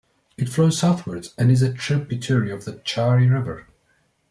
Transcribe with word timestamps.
It 0.35 0.49
flows 0.49 0.79
southwards, 0.79 1.35
and 1.37 1.51
is 1.51 1.61
a 1.61 1.71
tributary 1.71 2.49
of 2.49 2.65
the 2.65 2.73
Chari 2.77 3.29
River. 3.31 3.67